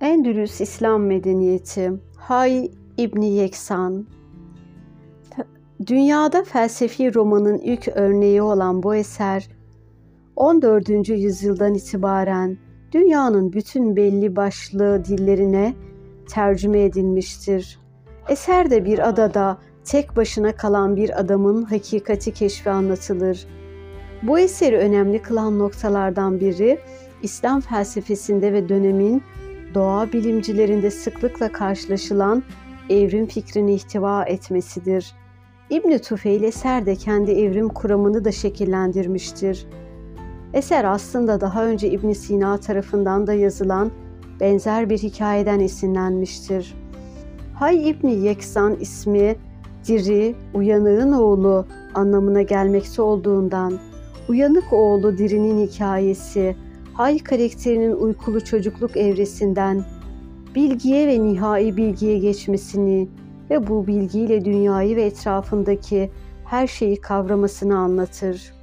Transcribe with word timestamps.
Endülüs 0.00 0.60
İslam 0.60 1.02
Medeniyeti 1.02 1.92
Hay 2.16 2.70
İbni 2.96 3.30
Yeksan 3.30 4.06
Dünyada 5.86 6.44
felsefi 6.44 7.14
romanın 7.14 7.58
ilk 7.58 7.88
örneği 7.88 8.42
olan 8.42 8.82
bu 8.82 8.94
eser 8.94 9.48
14. 10.36 11.08
yüzyıldan 11.08 11.74
itibaren 11.74 12.58
dünyanın 12.92 13.52
bütün 13.52 13.96
belli 13.96 14.36
başlı 14.36 15.04
dillerine 15.04 15.74
tercüme 16.28 16.82
edilmiştir. 16.82 17.78
Eserde 18.28 18.84
bir 18.84 19.08
adada 19.08 19.58
tek 19.84 20.16
başına 20.16 20.56
kalan 20.56 20.96
bir 20.96 21.20
adamın 21.20 21.62
hakikati 21.62 22.32
keşfi 22.32 22.70
anlatılır. 22.70 23.46
Bu 24.22 24.38
eseri 24.38 24.76
önemli 24.76 25.22
kılan 25.22 25.58
noktalardan 25.58 26.40
biri 26.40 26.78
İslam 27.22 27.60
felsefesinde 27.60 28.52
ve 28.52 28.68
dönemin 28.68 29.22
doğa 29.76 30.12
bilimcilerinde 30.12 30.90
sıklıkla 30.90 31.52
karşılaşılan 31.52 32.42
evrim 32.90 33.26
fikrini 33.26 33.74
ihtiva 33.74 34.24
etmesidir. 34.24 35.12
İbn 35.70 35.98
Tufeil 35.98 36.42
eserde 36.42 36.96
kendi 36.96 37.30
evrim 37.30 37.68
kuramını 37.68 38.24
da 38.24 38.32
şekillendirmiştir. 38.32 39.66
Eser 40.54 40.84
aslında 40.84 41.40
daha 41.40 41.64
önce 41.64 41.90
İbn 41.90 42.12
Sina 42.12 42.58
tarafından 42.58 43.26
da 43.26 43.32
yazılan 43.32 43.90
benzer 44.40 44.90
bir 44.90 44.98
hikayeden 44.98 45.60
esinlenmiştir. 45.60 46.74
Hay 47.54 47.90
İbni 47.90 48.14
Yeksan 48.14 48.76
ismi 48.80 49.36
diri, 49.88 50.34
uyanığın 50.54 51.12
oğlu 51.12 51.66
anlamına 51.94 52.42
gelmekte 52.42 53.02
olduğundan 53.02 53.78
uyanık 54.28 54.72
oğlu 54.72 55.18
dirinin 55.18 55.66
hikayesi 55.66 56.56
Hay 56.96 57.18
karakterinin 57.18 57.92
uykulu 57.92 58.44
çocukluk 58.44 58.96
evresinden 58.96 59.84
bilgiye 60.54 61.06
ve 61.06 61.22
nihai 61.22 61.76
bilgiye 61.76 62.18
geçmesini 62.18 63.08
ve 63.50 63.68
bu 63.68 63.86
bilgiyle 63.86 64.44
dünyayı 64.44 64.96
ve 64.96 65.02
etrafındaki 65.02 66.10
her 66.44 66.66
şeyi 66.66 67.00
kavramasını 67.00 67.78
anlatır. 67.78 68.55